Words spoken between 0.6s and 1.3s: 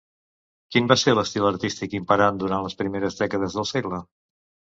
Quin va ser